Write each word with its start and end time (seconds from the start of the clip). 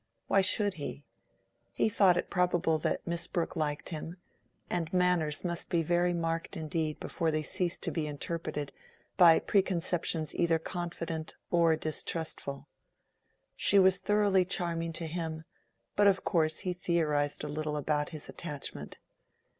Why 0.25 0.41
should 0.41 0.73
he? 0.73 1.05
He 1.71 1.87
thought 1.87 2.17
it 2.17 2.31
probable 2.31 2.79
that 2.79 3.05
Miss 3.05 3.27
Brooke 3.27 3.55
liked 3.55 3.89
him, 3.89 4.17
and 4.67 4.91
manners 4.91 5.45
must 5.45 5.69
be 5.69 5.83
very 5.83 6.11
marked 6.11 6.57
indeed 6.57 6.99
before 6.99 7.29
they 7.29 7.43
cease 7.43 7.77
to 7.77 7.91
be 7.91 8.07
interpreted 8.07 8.71
by 9.15 9.37
preconceptions 9.37 10.33
either 10.33 10.57
confident 10.57 11.35
or 11.51 11.75
distrustful. 11.75 12.67
She 13.55 13.77
was 13.77 13.99
thoroughly 13.99 14.43
charming 14.43 14.91
to 14.93 15.05
him, 15.05 15.43
but 15.95 16.07
of 16.07 16.23
course 16.23 16.61
he 16.61 16.73
theorized 16.73 17.43
a 17.43 17.47
little 17.47 17.77
about 17.77 18.09
his 18.09 18.27
attachment. 18.27 18.97